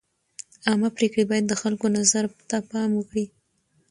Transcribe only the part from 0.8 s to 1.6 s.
پرېکړې باید د